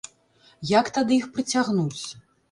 Як 0.69 0.87
тады 0.95 1.13
іх 1.17 1.27
прыцягнуць? 1.35 2.01